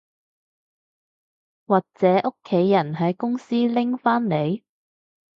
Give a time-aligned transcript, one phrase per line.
[1.67, 4.63] 或者屋企人喺公司拎返嚟